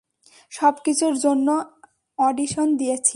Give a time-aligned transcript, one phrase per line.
[0.51, 1.47] সবকিছুর জন্য
[2.19, 3.09] অডিশন দিয়েছি।